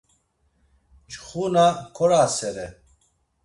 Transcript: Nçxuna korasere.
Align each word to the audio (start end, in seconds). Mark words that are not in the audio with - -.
Nçxuna 1.07 1.65
korasere. 1.95 2.67